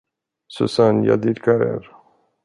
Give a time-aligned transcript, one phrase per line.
[0.47, 1.95] Susanne, jag dyrkar er!